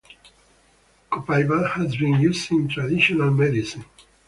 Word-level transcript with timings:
Copaiba 1.11 1.69
has 1.73 1.95
been 1.95 2.19
used 2.19 2.49
in 2.51 2.67
traditional 2.67 3.29
medicine. 3.29 3.85